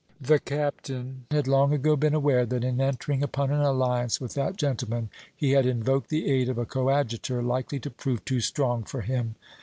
The 0.19 0.39
Captain 0.39 1.27
had 1.29 1.47
long 1.47 1.71
ago 1.73 1.95
been 1.95 2.15
aware 2.15 2.43
that 2.47 2.63
in 2.63 2.81
entering 2.81 3.21
upon 3.21 3.51
an 3.51 3.61
alliance 3.61 4.19
with 4.19 4.33
that 4.33 4.55
gentleman, 4.57 5.11
he 5.35 5.51
had 5.51 5.67
invoked 5.67 6.09
the 6.09 6.25
aid 6.31 6.49
of 6.49 6.57
a 6.57 6.65
coadjutor 6.65 7.43
likely 7.43 7.79
to 7.81 7.91
prove 7.91 8.25
too 8.25 8.39
strong 8.39 8.81
for 8.81 9.01
him. 9.01 9.35